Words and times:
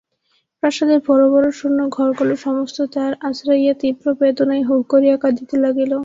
প্রাসাদের 0.63 0.99
বড়ো 1.07 1.27
বড়ো 1.33 1.49
শূন্য 1.59 1.79
ঘরগুলো 1.89 2.33
সমস্ত 2.45 2.77
দ্বার 2.93 3.11
আছড়াইয়া 3.27 3.73
তীব্র 3.81 4.05
বেদনায় 4.19 4.63
হুহু 4.67 4.83
করিয়া 4.91 5.15
কাঁদিতে 5.17 5.55
লাগিল। 5.63 5.91